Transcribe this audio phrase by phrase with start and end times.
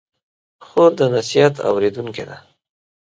[0.65, 2.37] خور د نصیحت اورېدونکې ده.